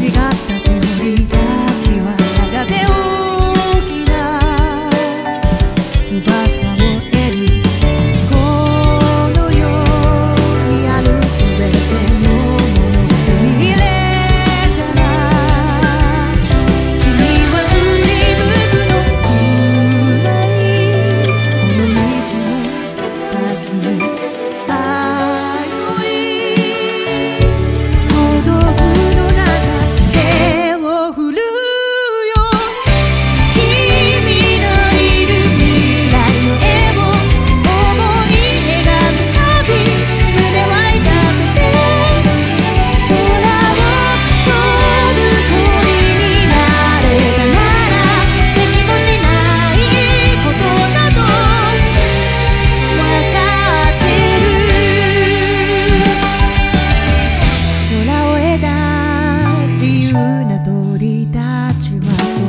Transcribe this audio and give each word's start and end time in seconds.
llegar. 0.00 0.31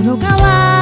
No 0.03 0.19
calar 0.19 0.72